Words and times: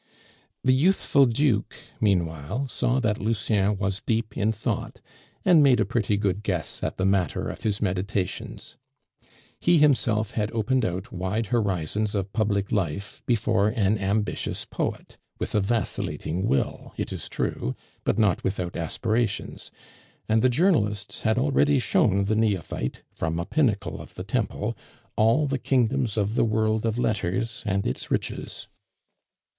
The 0.63 0.73
youthful 0.73 1.27
Duke 1.27 1.75
meanwhile 1.99 2.67
saw 2.67 2.99
that 3.01 3.19
Lucien 3.19 3.77
was 3.77 4.01
deep 4.03 4.35
in 4.35 4.51
thought, 4.51 4.99
and 5.45 5.61
made 5.61 5.79
a 5.79 5.85
pretty 5.85 6.17
good 6.17 6.41
guess 6.41 6.81
at 6.81 6.97
the 6.97 7.05
matter 7.05 7.47
of 7.49 7.61
his 7.61 7.83
meditations. 7.83 8.77
He 9.59 9.77
himself 9.77 10.31
had 10.31 10.51
opened 10.53 10.85
out 10.85 11.11
wide 11.11 11.45
horizons 11.53 12.15
of 12.15 12.33
public 12.33 12.71
life 12.71 13.21
before 13.27 13.67
an 13.69 13.99
ambitious 13.99 14.65
poet, 14.65 15.19
with 15.37 15.53
a 15.53 15.59
vacillating 15.61 16.47
will, 16.47 16.93
it 16.97 17.13
is 17.13 17.29
true, 17.29 17.75
but 18.03 18.17
not 18.17 18.43
without 18.43 18.75
aspirations; 18.75 19.69
and 20.27 20.41
the 20.41 20.49
journalists 20.49 21.21
had 21.21 21.37
already 21.37 21.77
shown 21.77 22.23
the 22.23 22.35
neophyte, 22.35 23.03
from 23.13 23.37
a 23.39 23.45
pinnacle 23.45 24.01
of 24.01 24.15
the 24.15 24.23
temple, 24.23 24.75
all 25.15 25.45
the 25.45 25.59
kingdoms 25.59 26.17
of 26.17 26.33
the 26.33 26.43
world 26.43 26.87
of 26.87 26.97
letters 26.97 27.61
and 27.67 27.85
its 27.85 28.09
riches. 28.09 28.67